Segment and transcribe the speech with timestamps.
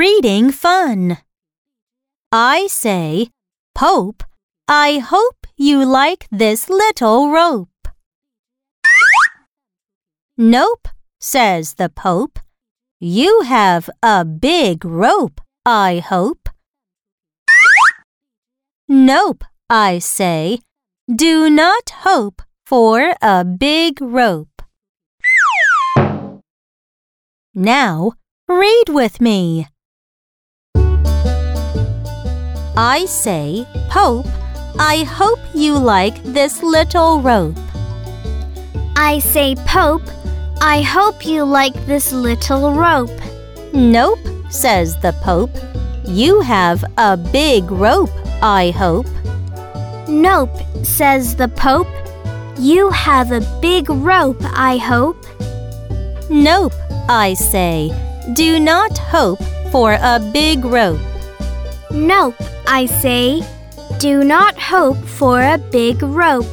[0.00, 1.18] Reading fun.
[2.32, 3.28] I say,
[3.74, 4.22] Pope,
[4.66, 7.86] I hope you like this little rope.
[10.38, 10.88] Nope,
[11.20, 12.38] says the Pope.
[12.98, 16.48] You have a big rope, I hope.
[18.88, 20.60] Nope, I say.
[21.14, 24.62] Do not hope for a big rope.
[27.52, 28.12] Now,
[28.48, 29.66] read with me.
[32.82, 34.26] I say, Pope,
[34.78, 37.58] I hope you like this little rope.
[38.96, 40.08] I say, Pope,
[40.62, 43.20] I hope you like this little rope.
[43.74, 45.54] Nope, says the Pope.
[46.06, 48.08] You have a big rope,
[48.40, 49.08] I hope.
[50.08, 51.92] Nope, says the Pope.
[52.58, 55.22] You have a big rope, I hope.
[56.30, 56.72] Nope,
[57.10, 57.92] I say.
[58.32, 60.98] Do not hope for a big rope.
[61.90, 62.36] Nope,
[62.72, 63.42] I say.
[63.98, 66.46] Do not hope for a big rope.